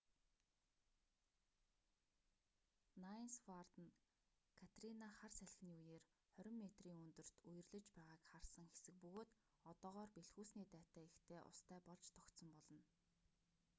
[3.03, 3.95] найнс вард нь
[4.59, 6.03] катрина хар салхины үеэр
[6.39, 9.29] 20 метрийн өндөрт үерлэж байгааг харсан хэсэг бөгөөд
[9.71, 12.81] одоогоор бэлхүүсний дайтай ихтэй устай болж тогтсон болно